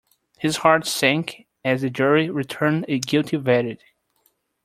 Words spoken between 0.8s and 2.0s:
sank as the